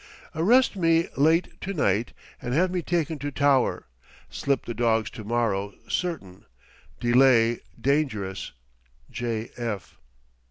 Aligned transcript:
"Arrest 0.33 0.75
me 0.75 1.07
late 1.15 1.61
to 1.61 1.75
night 1.75 2.11
and 2.41 2.55
have 2.55 2.71
me 2.71 2.81
taken 2.81 3.19
to 3.19 3.29
Tower. 3.29 3.85
Slip 4.31 4.65
the 4.65 4.73
dogs 4.73 5.11
to 5.11 5.23
morrow 5.23 5.75
certain, 5.87 6.45
delay 6.99 7.59
dangerous. 7.79 8.51
J. 9.11 9.51